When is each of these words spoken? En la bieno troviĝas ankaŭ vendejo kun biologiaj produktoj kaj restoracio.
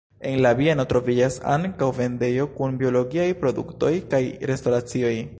En 0.27 0.39
la 0.43 0.51
bieno 0.59 0.85
troviĝas 0.93 1.35
ankaŭ 1.55 1.89
vendejo 1.97 2.47
kun 2.55 2.79
biologiaj 2.79 3.27
produktoj 3.43 3.91
kaj 4.15 4.23
restoracio. 4.53 5.13